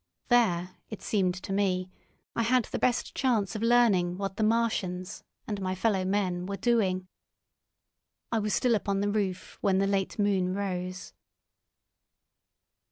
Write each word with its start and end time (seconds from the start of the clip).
There, 0.29 0.77
it 0.89 1.03
seemed 1.03 1.35
to 1.35 1.53
me, 1.53 1.91
I 2.35 2.41
had 2.41 2.65
the 2.65 2.79
best 2.79 3.13
chance 3.13 3.55
of 3.55 3.61
learning 3.61 4.17
what 4.17 4.35
the 4.35 4.41
Martians 4.41 5.23
and 5.45 5.61
my 5.61 5.75
fellowmen 5.75 6.47
were 6.47 6.57
doing. 6.57 7.07
I 8.31 8.39
was 8.39 8.55
still 8.55 8.73
upon 8.73 9.01
the 9.01 9.11
roof 9.11 9.59
when 9.61 9.77
the 9.77 9.85
late 9.85 10.17
moon 10.17 10.55
rose. 10.55 11.13